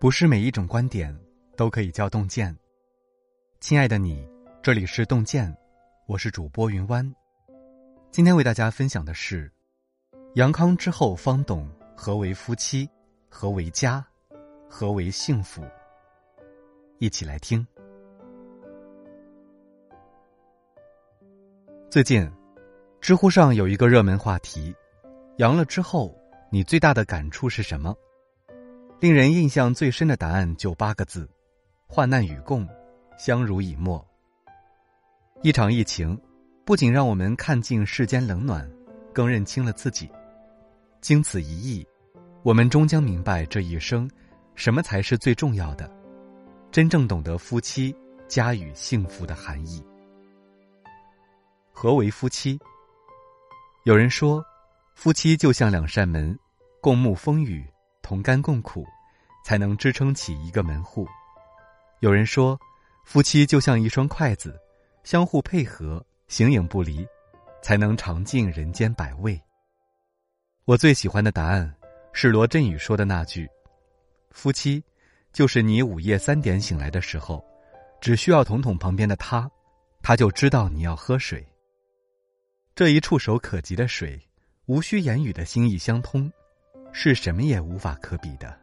[0.00, 1.12] 不是每一种观点
[1.56, 2.56] 都可以叫洞见。
[3.58, 4.24] 亲爱的你，
[4.62, 5.52] 这里是洞见，
[6.06, 7.12] 我是主播云湾。
[8.12, 9.50] 今天为大家分享的是：
[10.36, 12.88] 杨康之后方懂何为夫妻，
[13.28, 14.06] 何为家，
[14.68, 15.64] 何为幸福。
[17.00, 17.66] 一起来听。
[21.90, 22.30] 最近，
[23.00, 24.72] 知乎上有一个热门话题：
[25.38, 26.16] 阳了之后，
[26.52, 27.92] 你最大的感触是什么？
[29.00, 31.30] 令人印象最深的答案就八个字：
[31.86, 32.66] 患难与共，
[33.16, 34.04] 相濡以沫。
[35.40, 36.20] 一场疫情，
[36.64, 38.68] 不仅让我们看尽世间冷暖，
[39.14, 40.10] 更认清了自己。
[41.00, 41.86] 经此一役，
[42.42, 44.10] 我们终将明白这一生，
[44.56, 45.88] 什么才是最重要的，
[46.72, 47.94] 真正懂得夫妻、
[48.26, 49.80] 家与幸福的含义。
[51.70, 52.58] 何为夫妻？
[53.84, 54.44] 有人说，
[54.96, 56.36] 夫妻就像两扇门，
[56.80, 57.64] 共沐风雨。
[58.08, 58.86] 同甘共苦，
[59.44, 61.06] 才能支撑起一个门户。
[62.00, 62.58] 有人说，
[63.04, 64.58] 夫妻就像一双筷子，
[65.04, 67.06] 相互配合，形影不离，
[67.60, 69.38] 才能尝尽人间百味。
[70.64, 71.70] 我最喜欢的答案
[72.14, 73.46] 是罗振宇说的那句
[74.32, 74.82] ：“夫妻，
[75.30, 77.44] 就是你午夜三点醒来的时候，
[78.00, 79.50] 只需要捅捅旁边的他，
[80.00, 81.46] 他就知道你要喝水。
[82.74, 84.18] 这一触手可及的水，
[84.64, 86.32] 无需言语的心意相通。”
[86.92, 88.54] 是什么也无法可比的。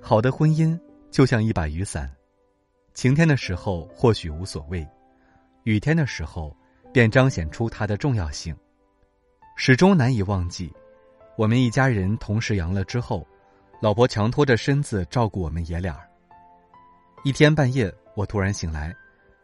[0.00, 0.78] 好的婚姻
[1.10, 2.10] 就像一把雨伞，
[2.94, 4.86] 晴天的时候或许无所谓，
[5.64, 6.56] 雨天的时候
[6.92, 8.56] 便彰显出它的重要性。
[9.54, 10.72] 始终难以忘记，
[11.36, 13.26] 我们一家人同时阳了之后，
[13.80, 16.00] 老婆强拖着身子照顾我们爷俩。
[17.22, 18.92] 一天半夜，我突然醒来，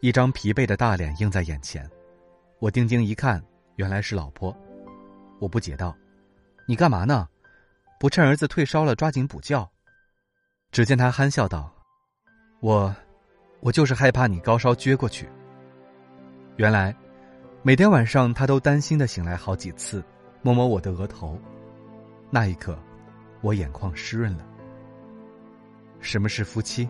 [0.00, 1.88] 一张疲惫的大脸映在眼前，
[2.58, 3.40] 我定睛一看，
[3.76, 4.56] 原来是老婆。
[5.38, 5.94] 我不解道。
[6.70, 7.28] 你干嘛呢？
[7.98, 9.68] 不趁儿子退烧了抓紧补觉。
[10.70, 11.68] 只见他憨笑道
[12.62, 12.94] ：“我，
[13.58, 15.28] 我就是害怕你高烧撅过去。”
[16.58, 16.94] 原来，
[17.62, 20.00] 每天晚上他都担心的醒来好几次，
[20.42, 21.36] 摸摸我的额头。
[22.30, 22.78] 那一刻，
[23.40, 24.46] 我眼眶湿润了。
[25.98, 26.88] 什么是夫妻？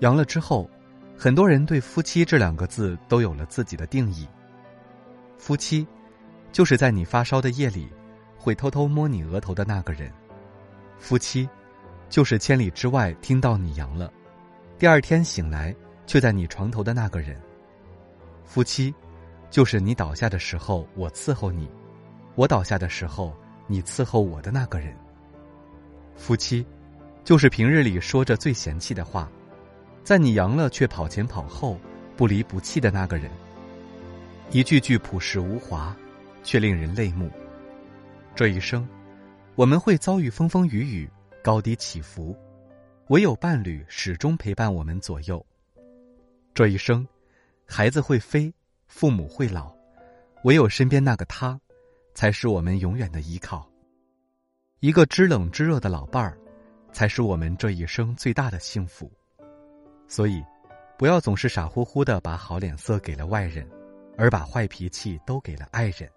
[0.00, 0.66] 阳了之后，
[1.14, 4.26] 很多人对“夫妻”这两个字都有了自己的定义。
[5.36, 5.86] 夫妻，
[6.52, 7.86] 就是在你发烧的夜里。
[8.42, 10.12] 会偷偷摸你额头的那个人，
[10.98, 11.48] 夫妻，
[12.10, 14.12] 就是千里之外听到你阳了，
[14.80, 15.72] 第二天醒来
[16.08, 17.40] 却在你床头的那个人。
[18.44, 18.92] 夫妻，
[19.48, 21.70] 就是你倒下的时候我伺候你，
[22.34, 23.32] 我倒下的时候
[23.68, 24.92] 你伺候我的那个人。
[26.16, 26.66] 夫妻，
[27.22, 29.30] 就是平日里说着最嫌弃的话，
[30.02, 31.78] 在你阳了却跑前跑后
[32.16, 33.30] 不离不弃的那个人。
[34.50, 35.96] 一句句朴实无华，
[36.42, 37.30] 却令人泪目。
[38.34, 38.88] 这一生，
[39.56, 41.10] 我们会遭遇风风雨雨、
[41.44, 42.34] 高低起伏，
[43.08, 45.44] 唯有伴侣始终陪伴我们左右。
[46.54, 47.06] 这一生，
[47.66, 48.52] 孩子会飞，
[48.86, 49.70] 父母会老，
[50.44, 51.60] 唯有身边那个他，
[52.14, 53.68] 才是我们永远的依靠。
[54.80, 56.38] 一个知冷知热的老伴儿，
[56.90, 59.12] 才是我们这一生最大的幸福。
[60.08, 60.42] 所以，
[60.96, 63.68] 不要总是傻乎乎的把好脸色给了外人，
[64.16, 66.10] 而把坏脾气都给了爱人。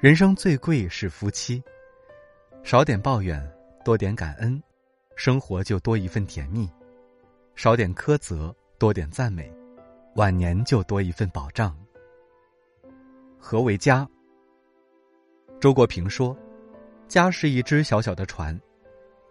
[0.00, 1.60] 人生最贵是夫妻，
[2.62, 3.44] 少点抱怨，
[3.84, 4.62] 多点感恩，
[5.16, 6.68] 生活就多一份甜蜜；
[7.56, 9.52] 少点苛责，多点赞美，
[10.14, 11.76] 晚年就多一份保障。
[13.40, 14.08] 何为家？
[15.58, 16.36] 周国平说
[17.08, 18.56] ：“家是一只小小的船，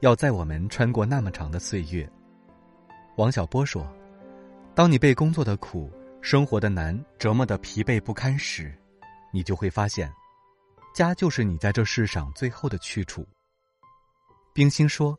[0.01, 2.05] 要载我们穿过那么长的岁月。”
[3.15, 3.89] 王小波说
[4.75, 5.89] ：“当你被工作的苦、
[6.19, 8.77] 生活的难折磨的疲惫不堪时，
[9.31, 10.11] 你就会发现。”
[10.97, 13.23] 家就是你在这世上最后的去处。
[14.51, 15.15] 冰心说：“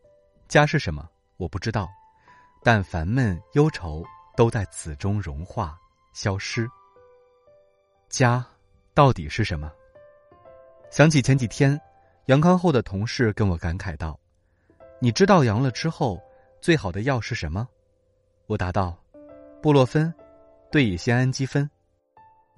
[0.49, 1.09] 家是什么？
[1.37, 1.89] 我不知道，
[2.65, 4.05] 但烦闷忧愁
[4.37, 5.79] 都在此中融化
[6.13, 6.69] 消失。
[8.09, 8.45] 家
[8.93, 9.71] 到底是什么？”
[10.91, 11.81] 想起前几天，
[12.25, 14.19] 阳康后的同事跟我感慨道
[15.01, 16.21] ：“你知道阳了之后
[16.61, 17.69] 最好的药是什么？”
[18.51, 19.01] 我答道
[19.63, 20.13] ：“布洛芬，
[20.73, 21.71] 对乙酰氨基酚。”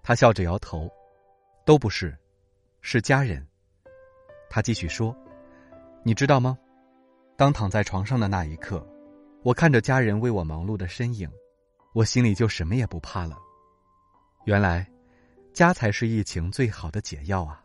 [0.03, 0.91] 他笑着摇头
[1.67, 2.17] ：“都不是。”
[2.83, 3.47] 是家人，
[4.49, 5.15] 他继续说
[6.03, 6.59] ：“你知道吗？
[7.37, 8.85] 当躺在床上的那一刻，
[9.43, 11.31] 我看着家人为我忙碌的身影，
[11.93, 13.39] 我心里就什么也不怕了。
[14.45, 14.91] 原来，
[15.53, 17.63] 家才是疫情最好的解药啊！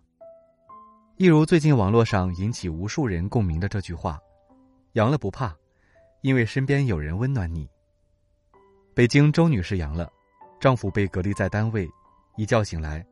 [1.16, 4.20] 一如最近网络上引起无数人共鸣的这句话
[4.94, 5.56] ：‘阳了不怕，
[6.22, 7.70] 因为身边有人温暖你。’
[8.94, 10.12] 北京周女士阳了，
[10.60, 11.90] 丈夫被隔离在单位，
[12.36, 13.06] 一觉醒来。”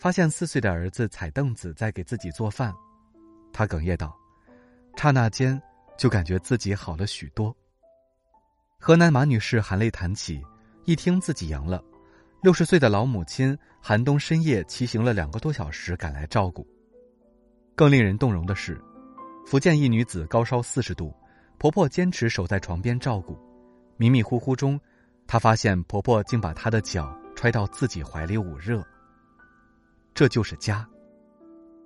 [0.00, 2.74] 发现四岁的儿子踩凳子在给自己做饭，
[3.52, 4.16] 他哽咽道
[4.96, 5.60] ：“刹那间，
[5.98, 7.54] 就感觉自己好了许多。
[8.78, 10.42] 河南马女士含泪谈起，
[10.86, 11.84] 一听自己阳了，
[12.42, 16.66] 六十岁的老母亲寒冬深夜骑行了两个多小时赶来照顾。
[17.76, 18.82] 更令人动容的是，
[19.46, 21.14] 福建一女子高烧四十度，
[21.58, 23.38] 婆婆坚持守在床边照顾。
[23.98, 24.80] 迷迷糊糊中，
[25.26, 28.82] 她发现婆婆竟把她的脚揣到自己怀里捂热。
[30.14, 30.86] 这就是家，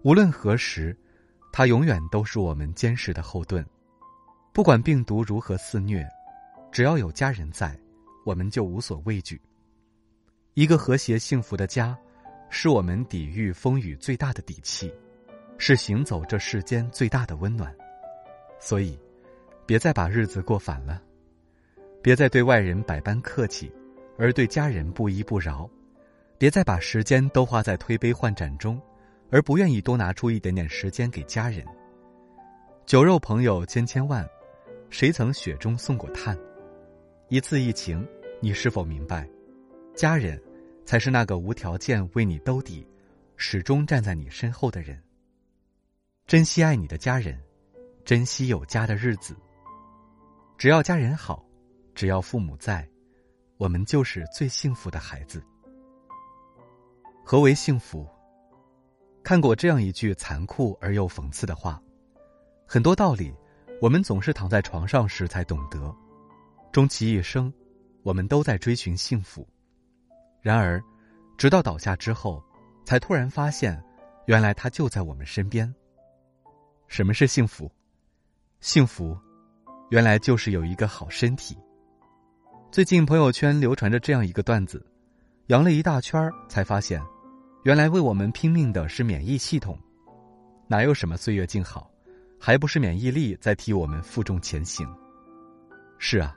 [0.02, 0.96] 无论何时，
[1.52, 3.64] 它永远都是我们坚实的后盾。
[4.52, 6.06] 不管病毒如何肆虐。
[6.72, 7.78] 只要有家人在，
[8.24, 9.40] 我们就无所畏惧。
[10.54, 11.96] 一个和谐幸福的家，
[12.50, 14.92] 是我们抵御风雨最大的底气，
[15.56, 17.72] 是行走这世间最大的温暖。
[18.58, 18.98] 所以，
[19.64, 21.00] 别再把日子过反了，
[22.02, 23.72] 别再对外人百般客气，
[24.18, 25.70] 而对家人不依不饶；
[26.44, 28.78] 别再把时间都花在推杯换盏中，
[29.30, 31.64] 而不愿意多拿出一点点时间给家人。
[32.84, 34.28] 酒肉朋友千千万，
[34.90, 36.38] 谁曾雪中送过炭？
[37.30, 38.06] 一次疫情，
[38.42, 39.26] 你是否明白，
[39.96, 40.38] 家人
[40.84, 42.86] 才是那个无条件为你兜底、
[43.38, 45.02] 始终站在你身后的人？
[46.26, 47.40] 珍惜爱你的家人，
[48.04, 49.34] 珍惜有家的日子。
[50.58, 51.42] 只要家人好，
[51.94, 52.86] 只要父母在，
[53.56, 55.42] 我们就是最幸福的孩子。
[57.26, 58.06] 何为幸福？
[59.22, 61.82] 看过这样一句残酷而又讽刺的话：
[62.66, 63.34] 很多道理，
[63.80, 65.92] 我们总是躺在床上时才懂得。
[66.70, 67.50] 终其一生，
[68.02, 69.48] 我们都在追寻幸福，
[70.42, 70.84] 然而，
[71.38, 72.44] 直到倒下之后，
[72.84, 73.82] 才突然发现，
[74.26, 75.74] 原来他就在我们身边。
[76.88, 77.72] 什么是幸福？
[78.60, 79.16] 幸福，
[79.88, 81.56] 原来就是有一个好身体。
[82.70, 84.84] 最近朋友圈流传着这样一个段子：
[85.46, 87.02] 扬了一大圈才发现，
[87.64, 89.78] 原来为我们拼命的是免疫系统。
[90.68, 91.90] 哪有什么岁月静好，
[92.38, 94.86] 还不是免疫力在替我们负重前行？
[95.98, 96.36] 是啊。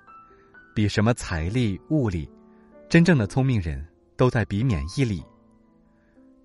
[0.74, 2.30] 比什么财力物力，
[2.88, 3.84] 真正的聪明人
[4.16, 5.26] 都在比免疫力。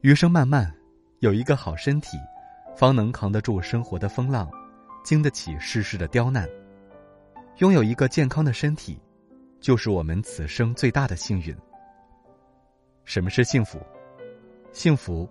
[0.00, 0.74] 余生漫漫，
[1.20, 2.16] 有一个好身体，
[2.74, 4.50] 方能扛得住生活的风浪，
[5.04, 6.48] 经得起世事的刁难。
[7.58, 8.98] 拥有一个健康的身体，
[9.60, 11.54] 就是我们此生最大的幸运。
[13.04, 13.78] 什么是幸福？
[14.72, 15.28] 幸福，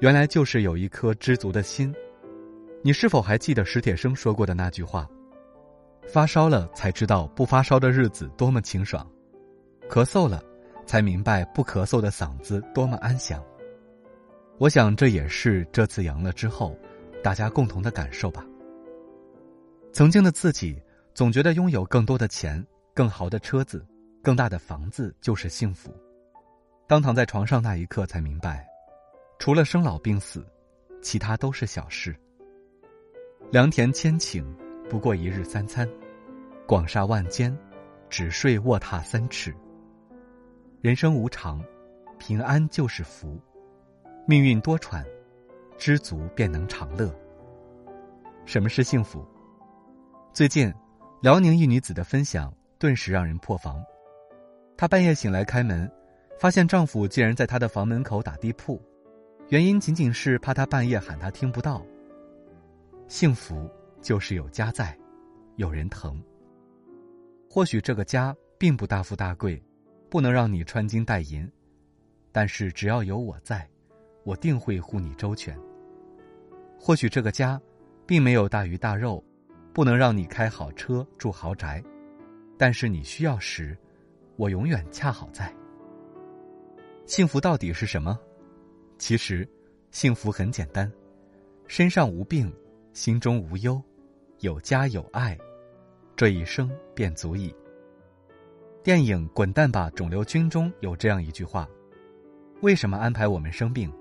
[0.00, 1.94] 原来就是有一颗知足的心。
[2.82, 5.06] 你是否还记得史铁生说过的那句话？
[6.06, 9.06] 发烧了才知道不发烧的日子多么清爽，
[9.90, 10.42] 咳嗽了
[10.86, 13.44] 才明白不咳嗽的嗓子多么安详。
[14.56, 16.74] 我想这也是这次阳了之后，
[17.22, 18.42] 大家共同的感受吧。
[19.92, 20.80] 曾经的自己
[21.12, 22.64] 总觉得拥有更多的钱、
[22.94, 23.86] 更好的车子、
[24.22, 25.94] 更大的房子就是幸福，
[26.86, 28.66] 当躺在床上那一刻才明白，
[29.38, 30.44] 除了生老病死，
[31.00, 32.14] 其他都是小事。
[33.50, 34.44] 良田千顷。
[34.90, 35.86] 不过一日三餐，
[36.66, 37.54] 广厦万间，
[38.08, 39.54] 只睡卧榻三尺。
[40.80, 41.62] 人生无常，
[42.18, 43.38] 平安就是福；
[44.26, 45.04] 命运多舛，
[45.76, 47.14] 知足便能长乐。
[48.46, 49.22] 什么是幸福？
[50.32, 50.72] 最近，
[51.20, 53.84] 辽宁一女子的分享顿时让人破防。
[54.74, 55.90] 她半夜醒来开门，
[56.38, 58.82] 发现丈夫竟然在她的房门口打地铺，
[59.48, 61.84] 原因仅仅是怕他半夜喊他听不到。
[63.06, 63.68] 幸福。
[64.00, 64.96] 就是有家在，
[65.56, 66.22] 有人疼。
[67.50, 69.60] 或许这个家并不大富大贵，
[70.08, 71.50] 不能让你穿金戴银，
[72.30, 73.68] 但是只要有我在，
[74.22, 75.58] 我定会护你周全。
[76.78, 77.60] 或许这个家，
[78.06, 79.22] 并没有大鱼大肉，
[79.72, 81.82] 不能让你开好车住豪宅，
[82.56, 83.76] 但是你需要时，
[84.36, 85.52] 我永远恰好在。
[87.04, 88.16] 幸福到底是什么？
[88.98, 89.48] 其实，
[89.90, 90.90] 幸福很简单，
[91.66, 92.52] 身上无病。
[92.94, 93.80] 心中无忧，
[94.40, 95.38] 有家有爱，
[96.16, 97.54] 这一生便足矣。
[98.82, 101.68] 电影《滚蛋吧，肿瘤君》中有这样一句话
[102.60, 103.92] ：“为什么安排我们生病？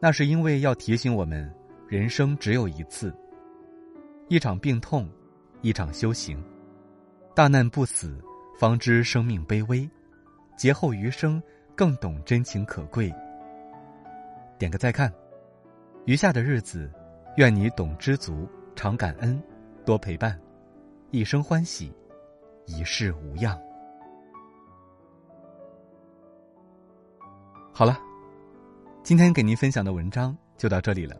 [0.00, 1.52] 那是因为要提醒我们，
[1.86, 3.14] 人生只有一次。
[4.28, 5.06] 一场病痛，
[5.60, 6.42] 一场修行。
[7.34, 8.18] 大难不死，
[8.58, 9.86] 方知生命卑微；
[10.56, 11.42] 劫后余生，
[11.74, 13.12] 更懂真情可贵。”
[14.58, 15.12] 点个再看，
[16.06, 16.90] 余下的日子。
[17.36, 19.42] 愿你懂知足，常感恩，
[19.84, 20.40] 多陪伴，
[21.10, 21.92] 一生欢喜，
[22.64, 23.60] 一世无恙。
[27.72, 27.98] 好了，
[29.02, 31.16] 今天给您分享的文章就到这里了，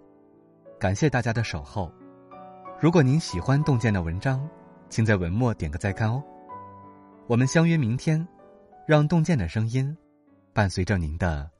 [0.79, 1.91] 感谢大家的守候。
[2.81, 4.49] 如果您喜欢洞见的文章，
[4.88, 6.23] 请在文末点个再看哦。
[7.26, 8.25] 我们相约明天，
[8.87, 9.97] 让洞见的声音
[10.53, 11.50] 伴随着您的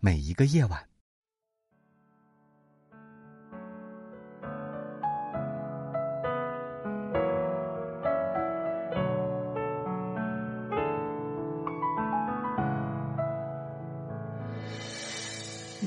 [0.00, 0.86] 每一个夜晚。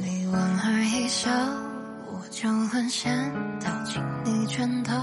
[0.01, 1.29] 你莞尔一笑，
[2.07, 3.11] 我就沦陷
[3.59, 4.93] 到紧你拳头，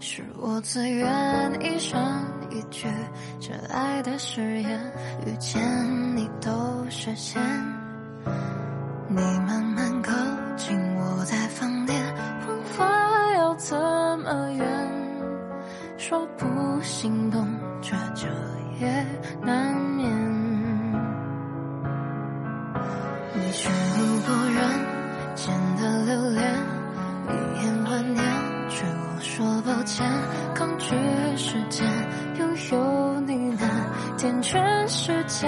[0.00, 2.00] 是我自愿一生
[2.50, 2.88] 一句
[3.40, 4.92] 这爱的誓言，
[5.26, 5.62] 遇见
[6.16, 6.50] 你都
[6.90, 7.40] 实现。
[9.08, 10.12] 你慢慢靠
[10.56, 12.02] 近，我在放电，
[12.44, 14.66] 谎话要怎么圆？
[15.96, 16.46] 说不
[16.82, 17.46] 心动，
[17.80, 18.26] 却这
[18.80, 19.06] 也
[19.42, 20.33] 难免。
[29.94, 30.04] 前，
[30.56, 30.88] 抗拒
[31.36, 31.86] 时间，
[32.36, 35.46] 拥有你那天全世界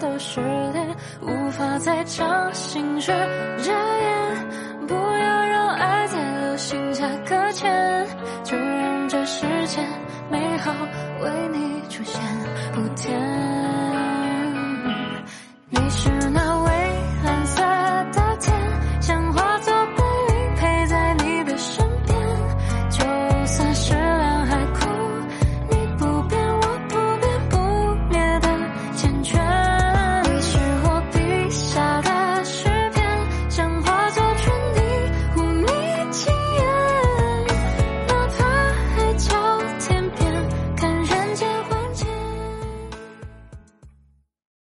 [0.00, 3.10] 都失联，无法再将心事
[3.60, 4.86] 遮掩。
[4.86, 8.06] 不要让爱在流星下搁浅，
[8.44, 9.84] 就让这世间
[10.30, 10.72] 美好
[11.20, 12.22] 为你出现，
[12.72, 13.47] 不甜。